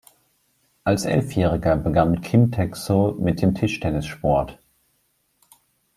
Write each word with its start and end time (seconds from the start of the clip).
Als 0.83 1.05
Elfjähriger 1.05 1.75
begann 1.77 2.21
Kim 2.21 2.51
Taek-soo 2.51 3.11
mit 3.19 3.39
dem 3.43 3.53
Tischtennissport. 3.53 4.57